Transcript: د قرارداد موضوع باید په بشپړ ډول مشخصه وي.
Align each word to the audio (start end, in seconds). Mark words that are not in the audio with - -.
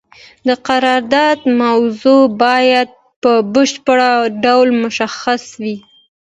د 0.47 0.49
قرارداد 0.67 1.39
موضوع 1.63 2.23
باید 2.43 2.89
په 3.21 3.31
بشپړ 3.53 3.99
ډول 4.43 4.67
مشخصه 4.83 5.53
وي. 5.63 5.77